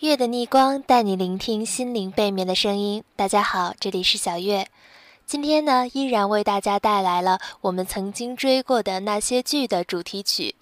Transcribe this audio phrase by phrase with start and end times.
[0.00, 3.04] 月的逆光带你聆听心灵背面的声音。
[3.14, 4.66] 大家好，这里是小月。
[5.24, 10.56] 今天呢，依然为大家带来了我们曾经追过的那些剧的主题曲。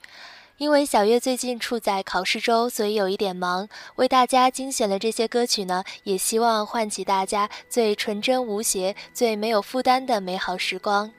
[0.59, 3.67] 因为小月最近处在考试周，所以有一点忙，
[3.97, 11.11] 为大家精选了这些歌曲呢，也希望唤起大家最纯真无邪、最没有负担的美好时光。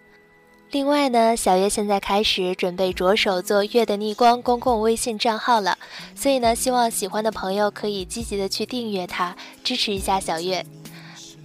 [0.74, 5.78] 另外呢，小月现在开始准备着手做月的逆光公共微信账号了，
[6.16, 10.66] 所以呢，希望喜欢的朋友可以积极的去订阅它，支持一下小月。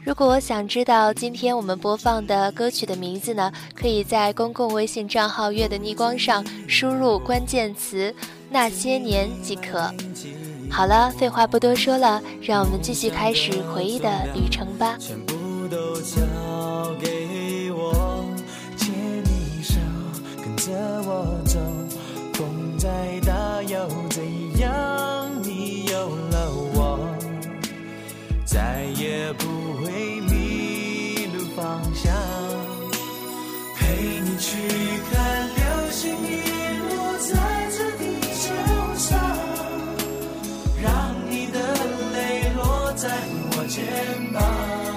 [0.02, 8.14] 如果想知道今天我们播放的歌曲的名字呢，可以在公共微信账号月的逆光上输入关键词
[8.48, 9.92] 那些年即可。
[10.70, 14.96] 好了，废话不多说了，让我们继续开始回忆的旅程吧。
[14.98, 16.16] 全部都交
[16.98, 17.92] 给我，
[21.10, 21.58] 我走，
[22.34, 24.22] 风再大又怎
[24.58, 24.70] 样？
[25.42, 27.00] 你有了我，
[28.44, 29.46] 再也不
[29.82, 32.12] 会迷路方向，
[33.74, 34.58] 陪你去
[35.10, 36.42] 看流星雨
[36.90, 37.30] 落在
[37.70, 38.04] 这地
[38.42, 38.52] 球
[38.98, 39.18] 上，
[40.82, 41.58] 让你的
[42.12, 43.08] 泪落在
[43.56, 43.82] 我肩
[44.34, 44.87] 膀。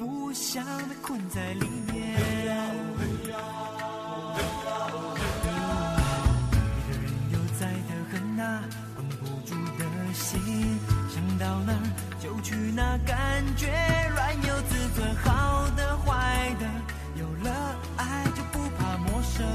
[0.00, 2.16] 不想被困在里面。
[2.16, 2.32] 一
[6.88, 8.64] 个人悠哉的很啊，
[8.96, 10.40] 绷不住的心，
[11.10, 11.84] 想到哪儿
[12.18, 13.66] 就去哪，感觉
[14.14, 16.64] 软有自尊，好的坏的，
[17.16, 19.46] 有了爱就不怕陌生。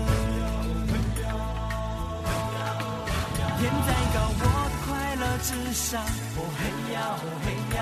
[3.57, 6.00] 天再高，我的快乐至上。
[6.03, 6.62] 哦嘿
[6.94, 7.45] 呀，哦嘿
[7.75, 7.80] 呀，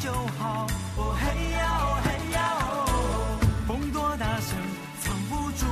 [0.00, 0.66] 就好。
[0.96, 3.38] 哦嘿呀，哦嘿呀，哦，
[3.68, 4.56] 风多大声，
[5.02, 5.66] 藏不住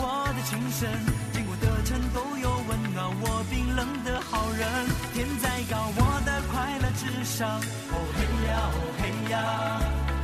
[0.00, 0.88] 我的情深。
[1.32, 4.66] 经过的城都有温暖我冰冷的好人。
[5.12, 7.60] 天再高，我的快乐至上。
[7.92, 9.36] 哦嘿呀，哦嘿呀，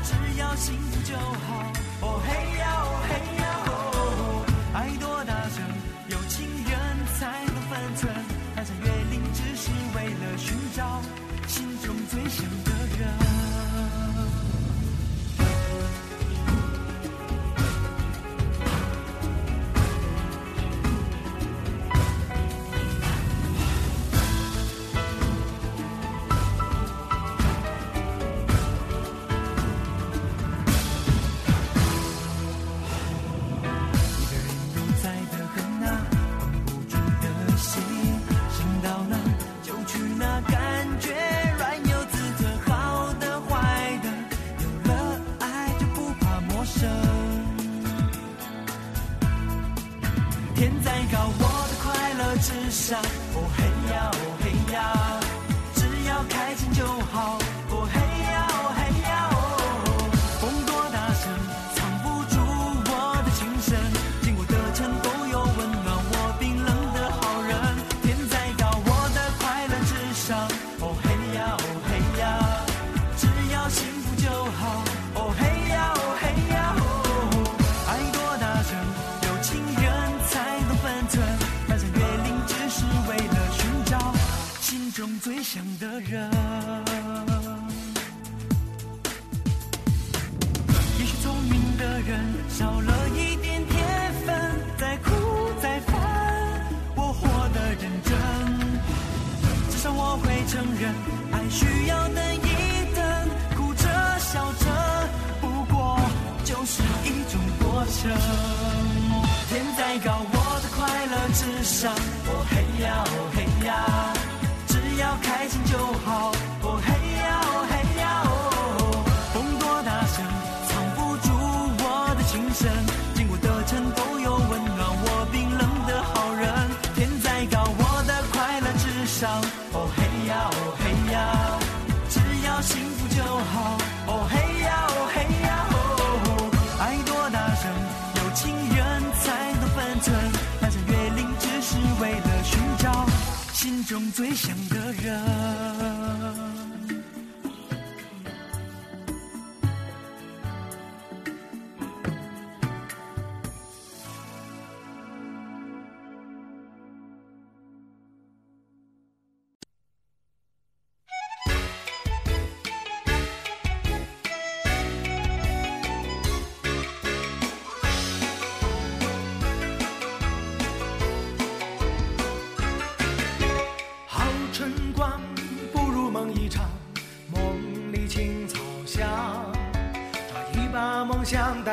[0.03, 1.71] 只要幸福就好。
[2.01, 5.61] 哦嘿呀，哦嘿呀，哦，爱多大声，
[6.09, 6.73] 有情人
[7.21, 8.11] 才能分寸。
[8.57, 11.01] 翻山越岭只是为了寻找
[11.47, 12.80] 心中最想的
[52.91, 53.20] 至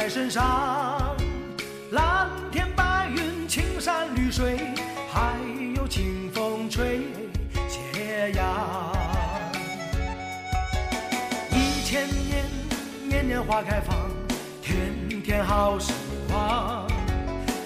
[0.09, 1.15] 身上，
[1.91, 4.57] 蓝天白云，青山绿水，
[5.11, 5.35] 还
[5.75, 7.01] 有清风吹
[7.67, 8.93] 斜阳。
[11.51, 12.45] 一千年，
[13.07, 13.95] 年年花开放，
[14.61, 15.91] 天天好时
[16.29, 16.87] 光。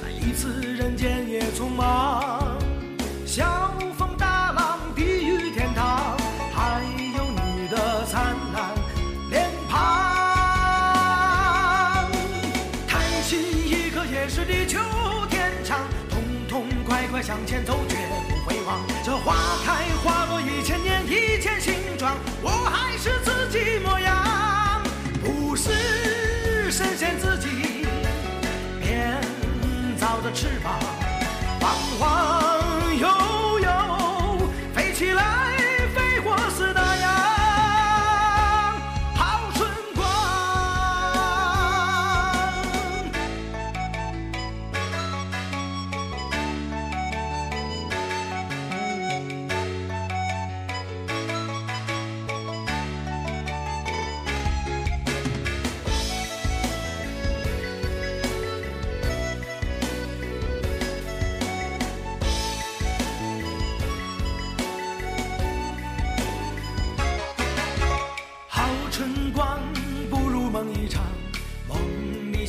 [0.09, 2.40] 一次人间也匆忙。
[17.31, 18.81] 向前走，绝不回望。
[19.05, 19.33] 这花
[19.63, 24.83] 开花落一千年，一千形状，我还是自己模样，
[25.23, 27.87] 不是神仙自己
[28.81, 29.17] 编
[29.97, 30.77] 造的翅膀。
[31.61, 33.07] 彷徨又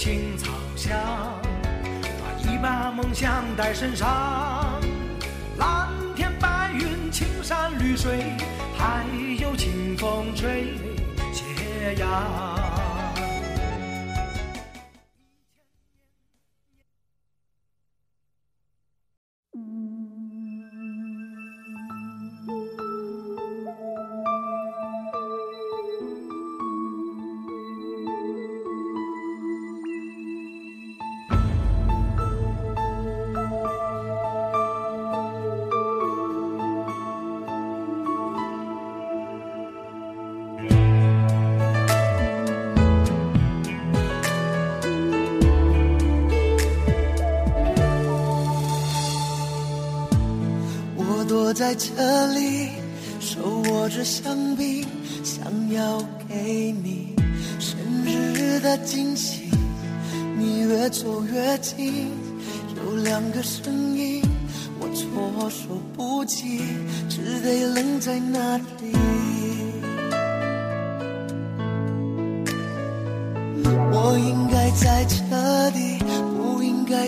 [0.05, 0.99] 青草香，
[2.03, 4.81] 把一把梦想带身上。
[5.59, 8.37] 蓝天白云，青山绿水，
[8.77, 9.07] 还
[9.39, 10.75] 有清风吹
[11.33, 12.52] 斜阳。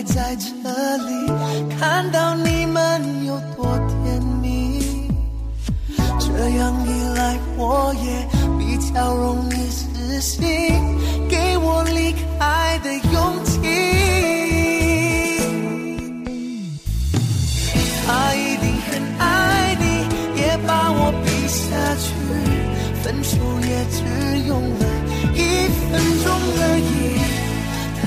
[0.05, 0.45] 在这
[0.97, 1.09] 里，
[1.79, 4.79] 看到你们有多甜蜜。
[6.19, 10.43] 这样一来，我也比较容易死心，
[11.29, 13.51] 给我离开的勇气。
[18.05, 19.83] 他一定很爱你，
[20.39, 22.05] 也把我比下去。
[23.03, 23.97] 分手也只
[24.47, 24.83] 用了
[25.33, 25.37] 一
[25.89, 25.91] 分
[26.23, 26.25] 钟
[26.57, 26.83] 而已。
[28.03, 28.05] 他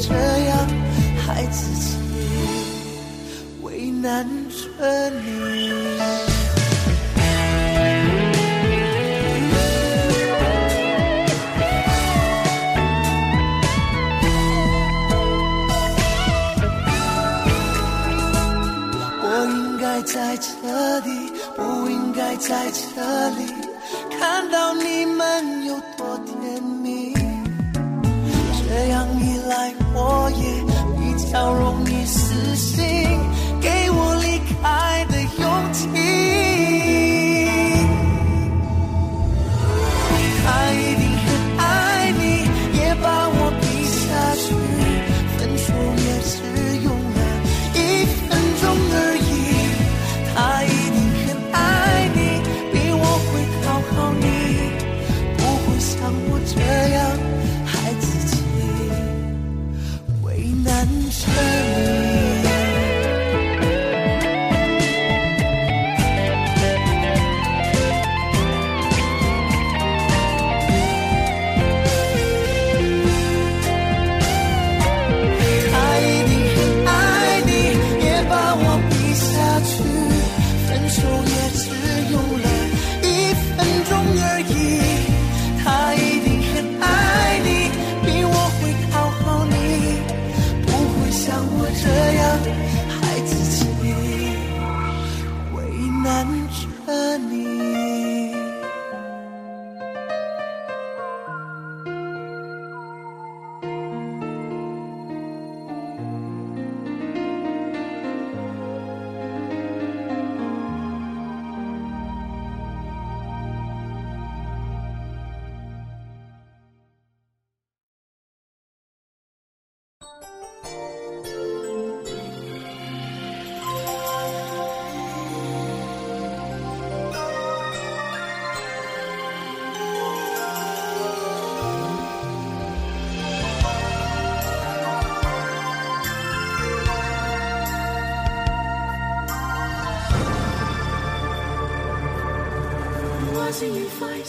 [0.00, 0.14] 这
[0.46, 0.68] 样
[1.26, 1.94] 害自己。
[4.04, 5.18] 难着你。
[19.22, 23.46] 我应该在这里，不应该在这里，
[24.20, 25.53] 看到你们
[29.94, 30.62] 我也
[30.98, 31.83] 比较容易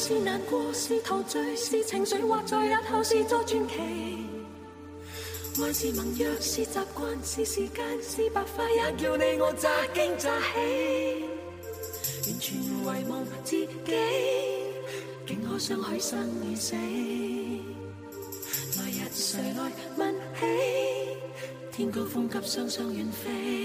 [0.08, 3.74] 是难过，是陶醉，是情绪，或在日后是作传奇。
[5.58, 11.26] 还是盟约，是习惯，是时间，是白发，也叫你我乍惊乍喜。
[12.28, 12.70] 完全遗
[13.10, 13.68] 忘自己，
[15.26, 16.20] 竟可相许生
[16.52, 16.76] 与死。
[18.78, 20.46] 来日谁来问起？
[21.72, 23.65] 天高风急，双双远飞。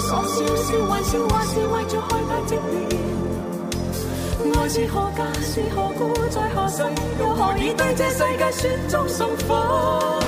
[0.00, 2.60] 所笑笑还笑，还是为着害怕寂寥。
[4.58, 6.82] 爱是何价，是何故，在何世，
[7.18, 10.20] 又何以对这世界雪中送火？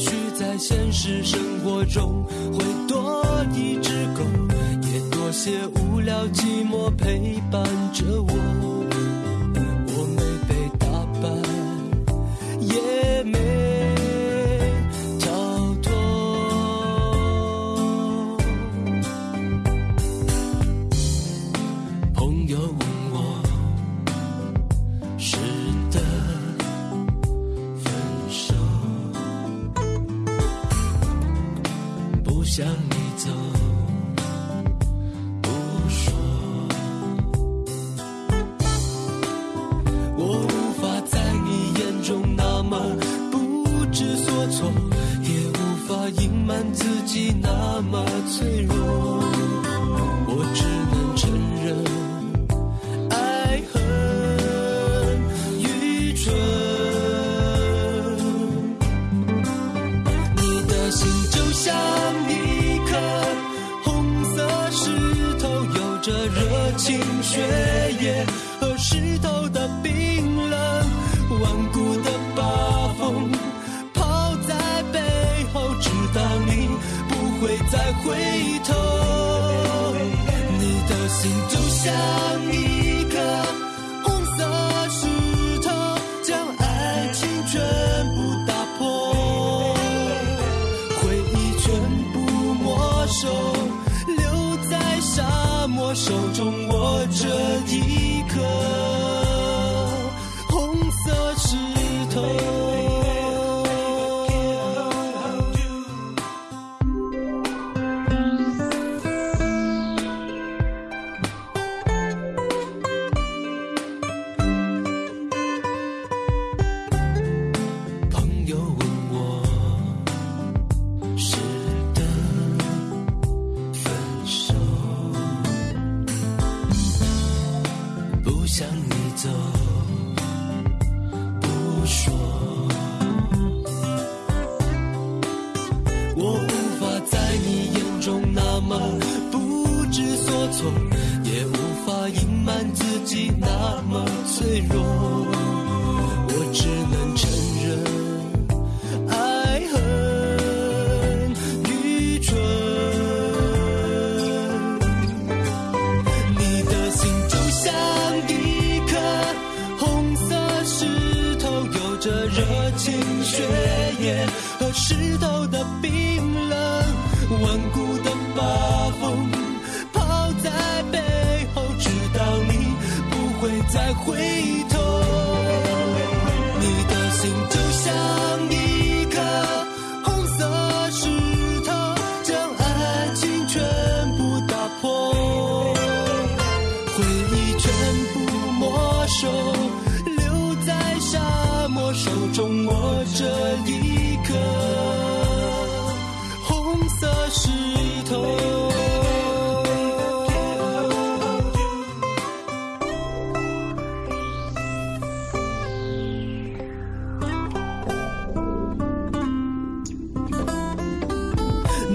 [0.00, 3.22] 许在现实生活中会多
[3.54, 4.22] 一只狗
[4.90, 8.32] 也多些无聊寂寞陪伴着我。
[9.88, 10.86] 我没被打
[11.20, 11.59] 败。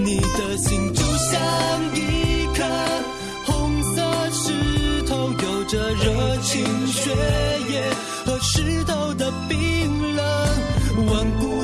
[0.06, 1.36] 你的心就像
[1.96, 2.62] 一颗
[3.44, 7.10] 红色石头，有着热情血
[7.68, 7.82] 液
[8.24, 10.24] 和石头的冰冷，
[11.08, 11.55] 顽固。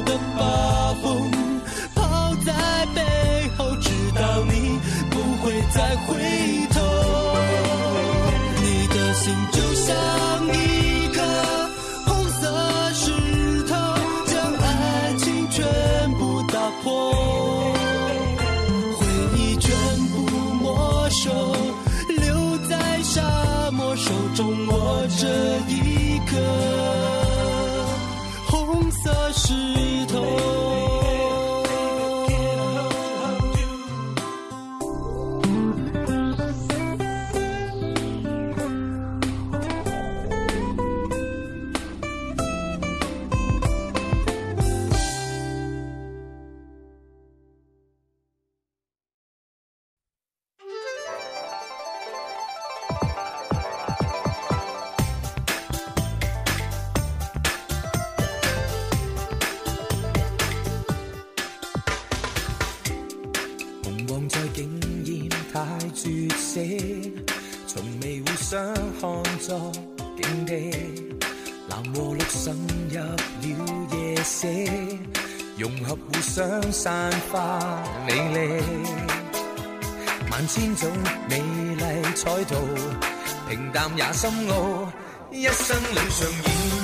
[83.72, 84.92] 淡也深奥，
[85.30, 86.40] 一生脸上演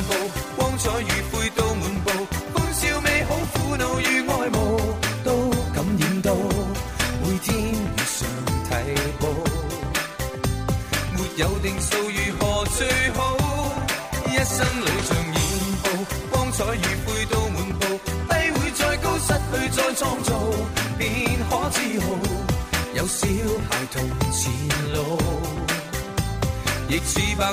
[0.09, 0.15] 报，
[0.57, 1.78] 光彩与背都。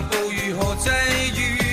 [0.01, 0.89] 不如何际
[1.39, 1.64] 遇？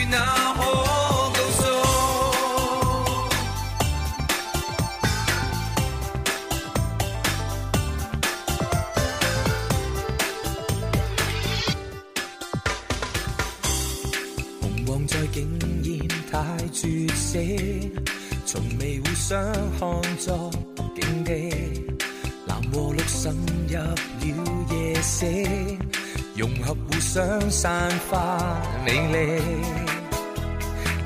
[27.63, 29.41] 散发美丽，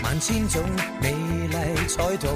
[0.02, 0.62] 万千种
[1.02, 2.28] 美丽彩图，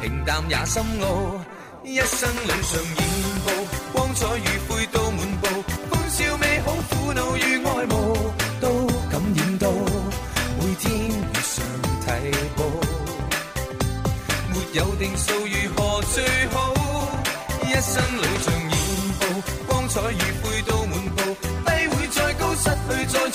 [0.00, 1.38] 平淡也深奥，
[1.84, 2.98] 一生路上演
[3.44, 3.50] 布，
[3.92, 4.65] 光彩与。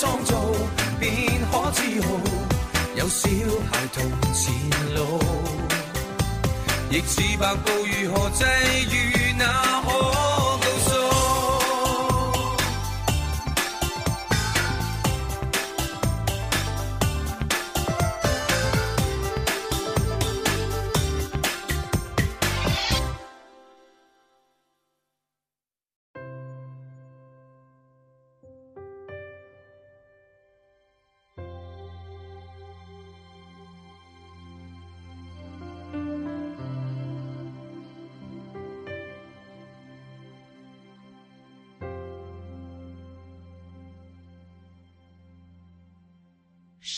[0.02, 0.36] 创造
[1.00, 1.14] 便
[1.52, 2.08] 可自豪，
[2.96, 3.30] 有小
[3.72, 4.52] 孩同前
[4.96, 5.20] 路，
[6.90, 8.44] 亦是白布如何际
[8.92, 9.21] 遇。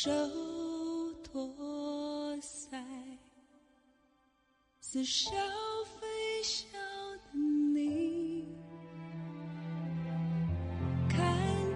[0.03, 0.11] 手
[1.23, 2.77] 托腮
[4.81, 5.31] 似笑
[5.97, 6.67] 非笑
[7.31, 7.39] 的
[7.73, 8.45] 你
[11.07, 11.17] 看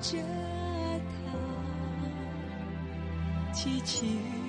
[0.01, 0.17] 着
[1.07, 1.37] 他
[3.53, 4.46] 凄凄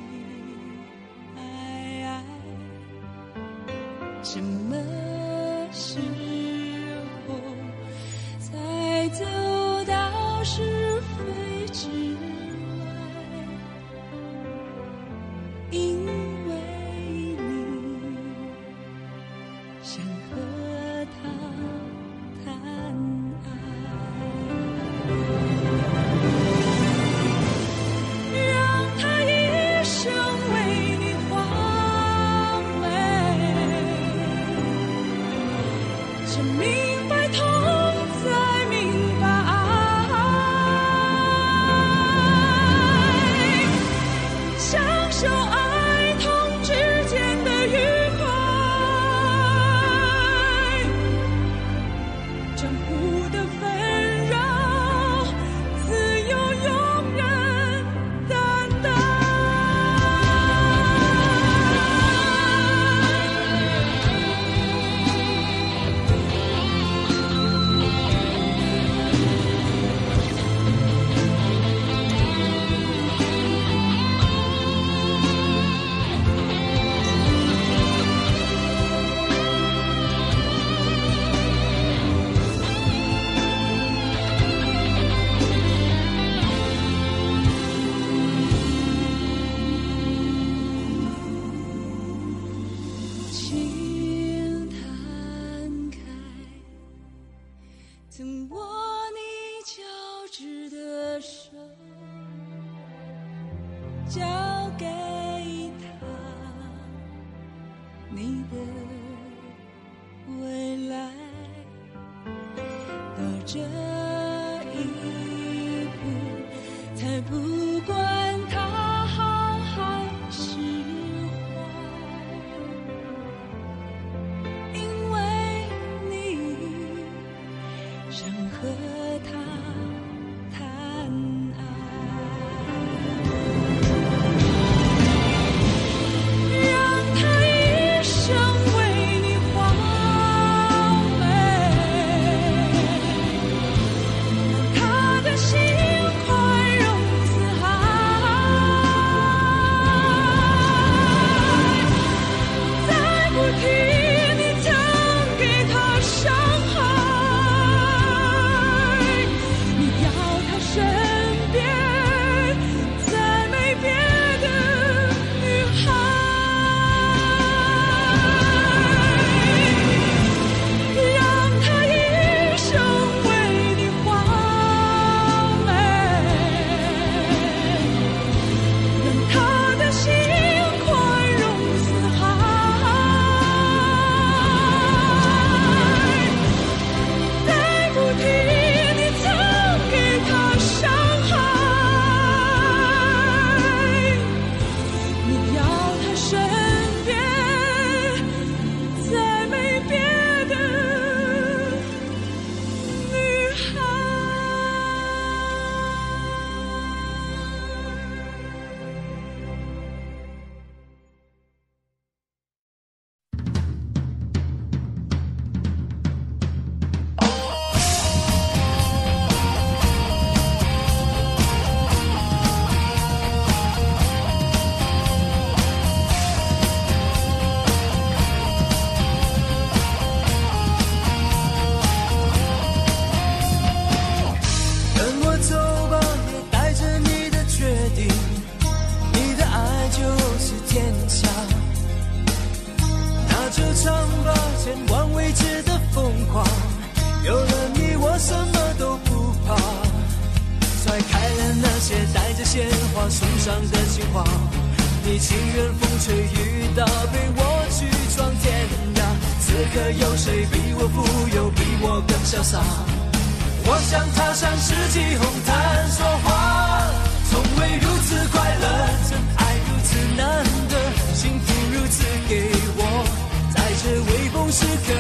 [274.69, 274.93] 此刻，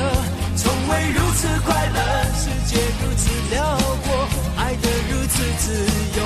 [0.57, 2.01] 从未如此快乐，
[2.33, 4.27] 世界如此辽阔，
[4.57, 5.75] 爱得如此自
[6.19, 6.21] 由，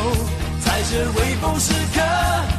[0.64, 2.51] 在这微风时刻。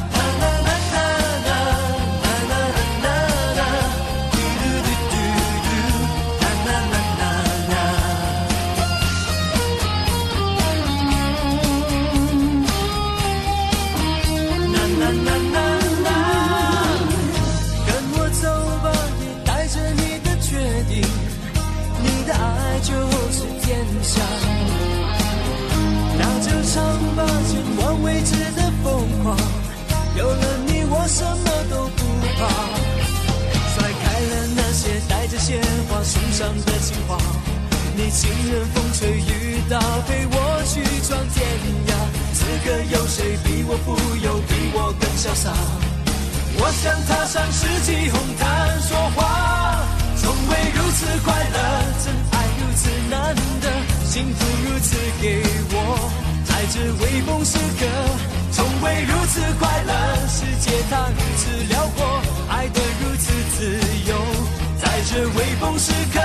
[40.07, 41.45] 陪我去闯天
[41.87, 41.91] 涯。
[42.33, 45.51] 此刻有谁比我富有，比我更潇洒？
[46.55, 49.83] 我想踏上世纪红毯说话，
[50.15, 51.57] 从未如此快乐，
[52.03, 53.67] 真爱如此难得，
[54.05, 55.41] 幸福如此给
[55.73, 56.09] 我，
[56.45, 57.85] 在这微风时刻，
[58.51, 59.91] 从未如此快乐，
[60.29, 64.15] 世界它如此辽阔，爱得如此自由，
[64.79, 66.21] 在这微风时刻，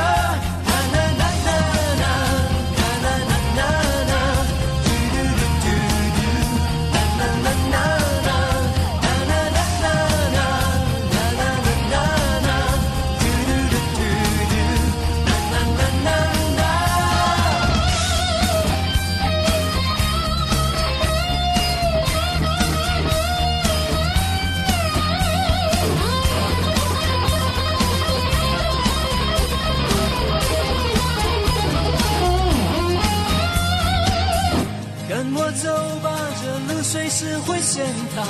[37.09, 38.23] 还是会陷塌，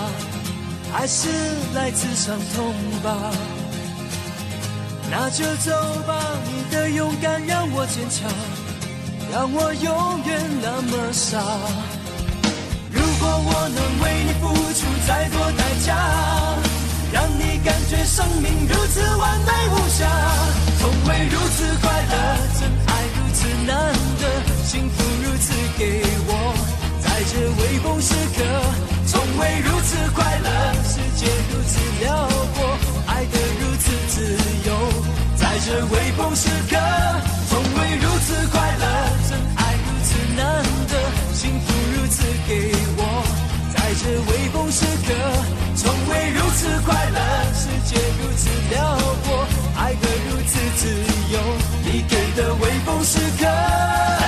[0.92, 1.28] 还是
[1.74, 3.10] 来自伤痛吧。
[5.10, 5.72] 那就走
[6.06, 6.14] 吧，
[6.46, 8.30] 你的勇敢让我坚强，
[9.32, 11.42] 让我永远那么傻。
[12.92, 15.98] 如果我能为你付出再多代价，
[17.12, 20.06] 让你感觉生命如此完美无瑕，
[20.78, 22.14] 从未如此快乐，
[22.60, 24.22] 真爱如此难得，
[24.62, 26.54] 幸福如此给我，
[27.02, 28.44] 在这微风时刻，
[29.28, 30.48] 从未如此快乐，
[30.84, 34.22] 世界如此辽阔，爱得如此自
[34.66, 34.74] 由，
[35.36, 36.76] 在这微风时刻，
[37.50, 38.86] 从未如此快乐，
[39.28, 43.22] 真爱如此难得，幸福如此给我，
[43.76, 45.12] 在这微风时刻，
[45.76, 47.20] 从未如此快乐，
[47.52, 50.88] 世界如此辽阔，爱得如此自
[51.34, 51.38] 由，
[51.84, 54.27] 你给的微风时刻。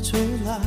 [0.00, 0.60] 吹来，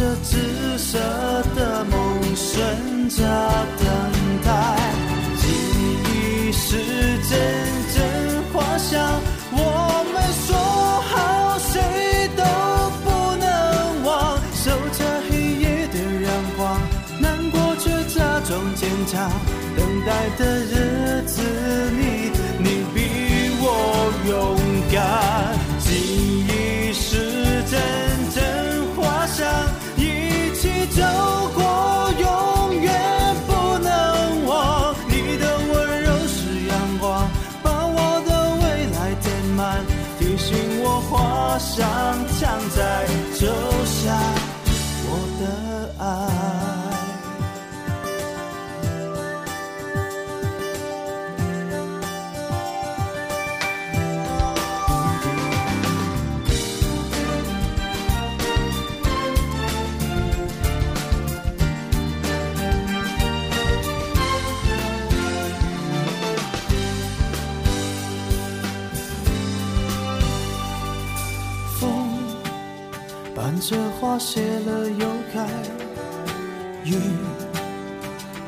[0.00, 0.29] such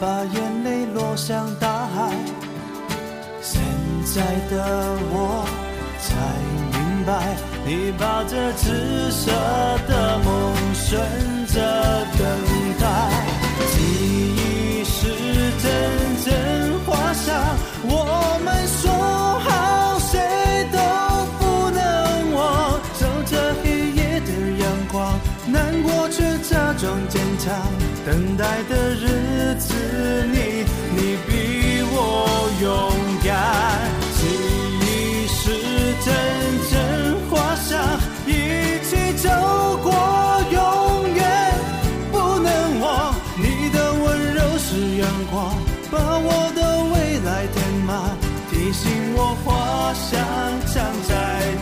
[0.02, 2.12] 把眼泪落向大海，
[3.40, 3.62] 现
[4.04, 5.46] 在的我
[6.00, 6.10] 才
[6.72, 9.30] 明白，你抱着紫色
[9.86, 11.00] 的梦，顺
[11.46, 11.54] 着
[12.18, 12.26] 等
[12.80, 12.84] 待，
[13.70, 13.78] 记
[14.34, 15.06] 忆是
[15.62, 15.70] 阵
[16.24, 17.30] 阵花香，
[17.84, 18.90] 我们说
[19.38, 20.18] 好谁
[20.72, 20.78] 都
[21.38, 25.14] 不能忘，守着黑夜的阳光，
[25.46, 27.54] 难过却假装坚强，
[28.04, 29.51] 等待的日。
[49.94, 50.20] 想
[50.72, 51.14] 站在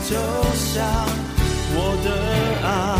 [0.09, 0.17] 就
[0.55, 0.85] 像
[1.75, 3.00] 我的爱。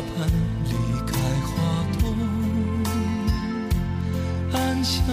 [0.00, 0.26] 花瓣
[0.64, 0.72] 离
[1.06, 1.12] 开
[1.44, 1.52] 花
[2.00, 2.02] 朵，
[4.54, 5.04] 暗香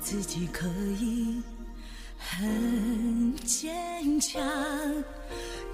[0.00, 0.66] 自己可
[0.98, 1.42] 以
[2.18, 4.40] 很坚强，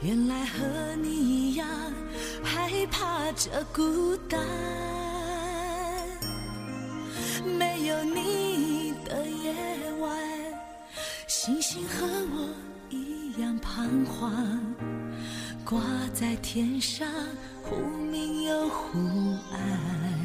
[0.03, 1.67] 原来和你一样
[2.43, 4.41] 害怕这孤单。
[7.59, 9.55] 没有你的夜
[10.01, 10.19] 晚，
[11.29, 12.49] 星星和我
[12.91, 14.61] 一样彷徨，
[15.65, 15.81] 挂
[16.13, 17.09] 在天上，
[17.63, 17.77] 忽
[18.11, 18.99] 明又忽
[19.53, 20.24] 暗。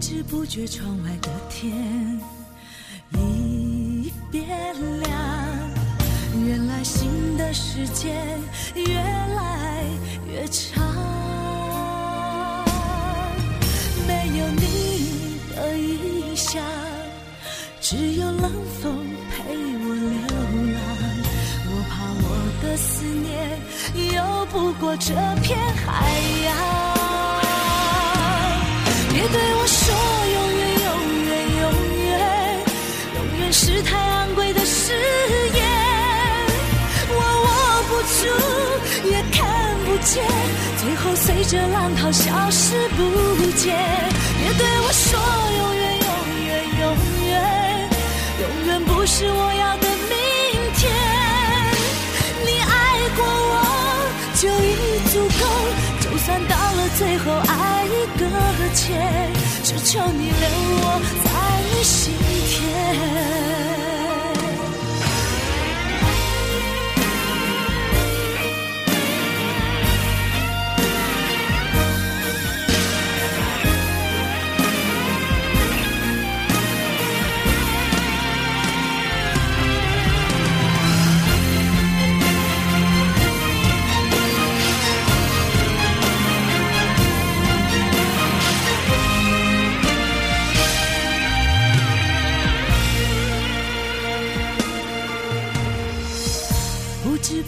[0.00, 2.18] 不知不觉，窗外的天
[3.12, 4.48] 已变
[5.02, 5.12] 亮。
[6.42, 8.16] 原来新的时间
[8.74, 9.84] 越来
[10.26, 10.82] 越长，
[14.08, 16.62] 没有你的异乡，
[17.82, 20.16] 只有冷风陪我流
[20.72, 20.80] 浪。
[21.66, 22.26] 我怕我
[22.62, 23.60] 的思念
[24.16, 26.99] 游不过这片海洋。
[29.12, 29.94] 别对我说
[30.34, 30.88] 永远，永
[31.26, 31.30] 远，
[31.60, 31.64] 永
[32.06, 32.10] 远，
[33.16, 34.92] 永远是太昂贵的誓
[35.54, 35.60] 言。
[37.12, 37.48] 我握
[37.88, 38.22] 不住，
[39.10, 39.38] 也看
[39.84, 40.22] 不见，
[40.80, 42.98] 最后随着浪涛消失不
[43.56, 43.76] 见。
[44.38, 45.18] 别对我说
[45.58, 46.08] 永远，永
[46.46, 46.48] 远，
[46.80, 46.82] 永
[47.28, 47.30] 远，
[48.40, 50.12] 永远不是我要的明
[50.76, 50.80] 天。
[52.46, 52.72] 你爱
[53.16, 53.54] 过我
[54.36, 54.74] 就已
[55.10, 55.42] 足够，
[56.00, 57.79] 就算到了最后爱
[58.72, 60.48] 只求你留
[60.82, 61.30] 我在
[61.74, 62.14] 你心
[62.46, 63.89] 田。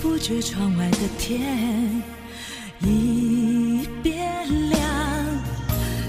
[0.02, 2.02] 不觉，窗外的天
[2.80, 4.18] 已变
[4.70, 4.80] 亮。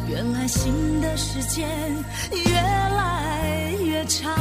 [0.10, 1.70] 原来新的时间
[2.32, 4.36] 越来越长，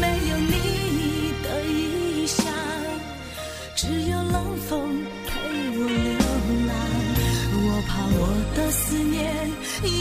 [0.00, 2.46] 没有你的异乡，
[3.76, 5.38] 只有冷风陪
[5.76, 6.18] 我流
[6.66, 6.74] 浪。
[7.66, 8.18] 我怕我
[8.56, 9.30] 的思念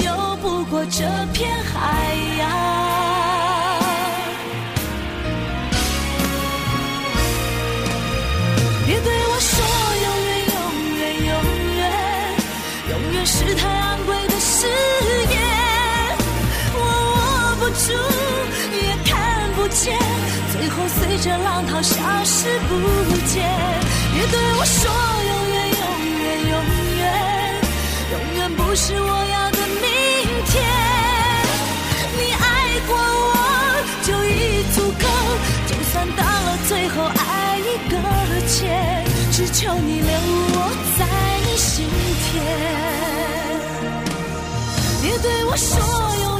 [0.05, 1.01] 游不过这
[1.33, 2.82] 片海洋。
[21.23, 21.95] 着浪涛消
[22.25, 22.75] 失不
[23.27, 23.49] 见。
[24.13, 24.91] 别对我说
[25.29, 25.83] 永远，永
[26.19, 26.53] 远，永
[26.97, 27.01] 远，
[28.11, 29.87] 永远不是我要的明
[30.51, 30.53] 天。
[32.19, 32.43] 你爱
[32.89, 33.31] 过我
[34.03, 34.35] 就已
[34.75, 35.07] 足够，
[35.65, 37.95] 就算到了最后爱一搁
[38.45, 38.61] 浅，
[39.31, 40.11] 只求你留
[40.51, 40.57] 我
[40.99, 41.01] 在
[41.45, 41.87] 你心
[42.25, 42.31] 田。
[45.01, 45.71] 别对我说，
[46.21, 46.32] 永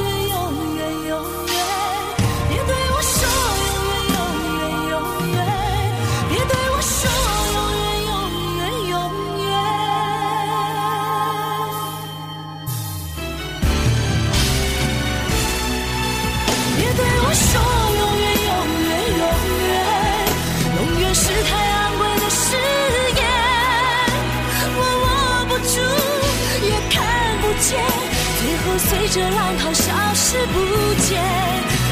[28.77, 30.59] 随着浪涛消失不
[31.05, 31.21] 见。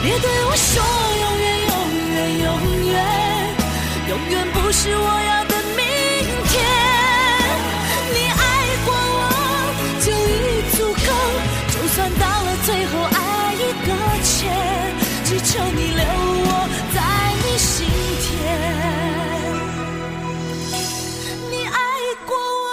[0.03, 0.83] 别对我说
[1.21, 1.73] 永远，永
[2.13, 2.47] 远，永
[2.91, 2.93] 远，
[4.09, 5.79] 永远不是我要的明
[6.49, 6.51] 天。
[8.13, 8.41] 你爱
[8.85, 9.19] 过我
[10.01, 11.09] 就已足够，
[11.71, 13.17] 就算到了最后爱
[13.53, 13.89] 一搁
[14.23, 14.39] 浅，
[15.25, 16.01] 只求你留
[16.47, 16.49] 我
[16.93, 16.97] 在
[17.43, 17.69] 你心
[18.21, 18.27] 田。
[21.51, 21.75] 你爱
[22.25, 22.69] 过我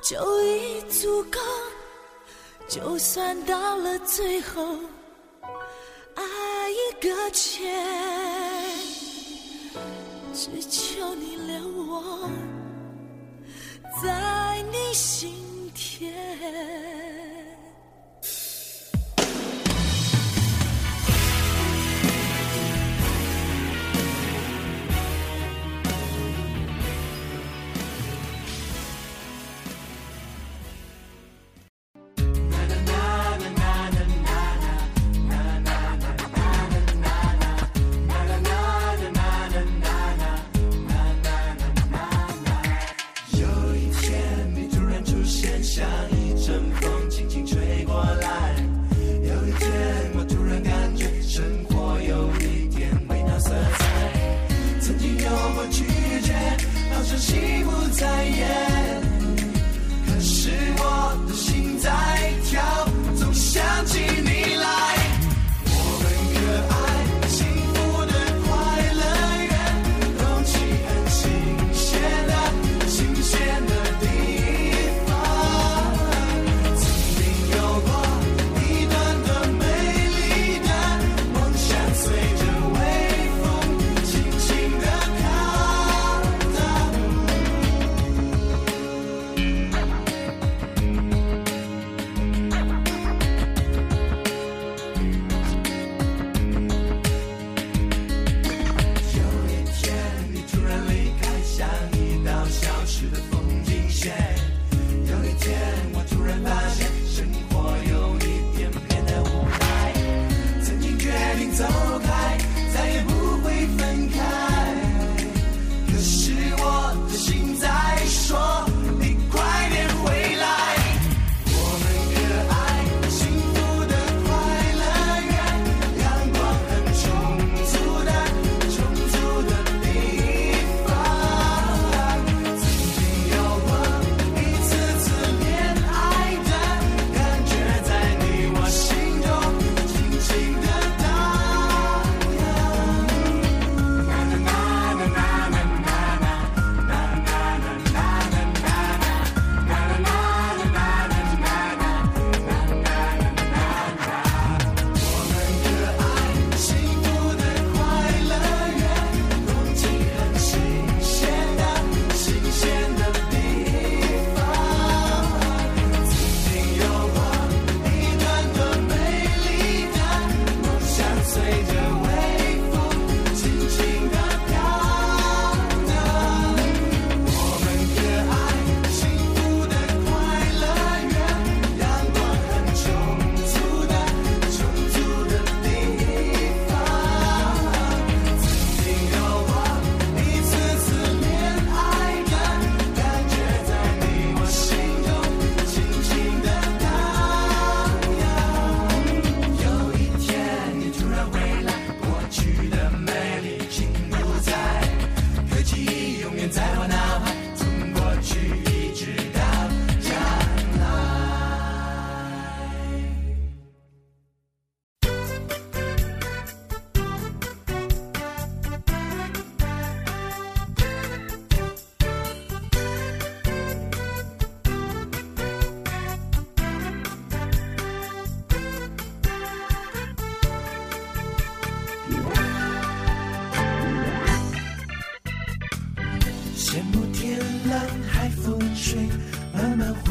[0.00, 1.38] 就已足够，
[2.74, 4.76] 就算到了最后
[6.16, 6.24] 爱
[6.70, 7.72] 已搁浅，
[10.32, 12.28] 只求你留我
[14.02, 17.13] 在你心田。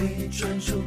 [0.04, 0.84] 你专属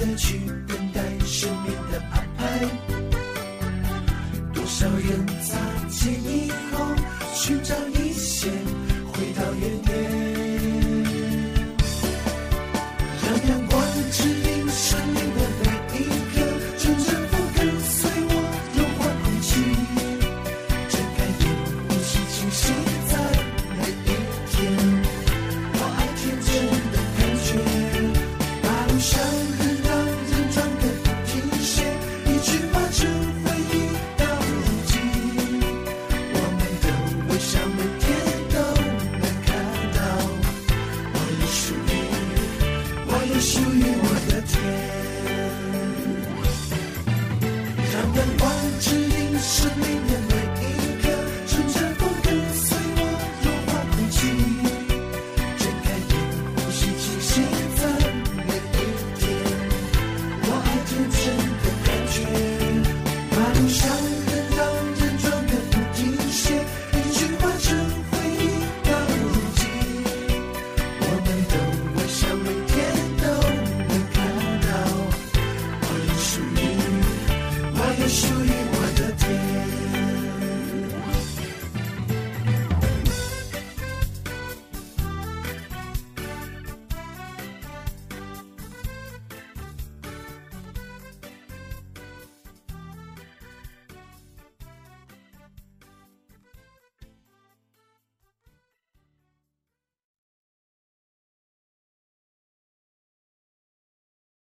[0.00, 2.40] 的去等待生命的安排。
[4.52, 6.84] 多少人擦肩以后
[7.34, 7.74] 寻找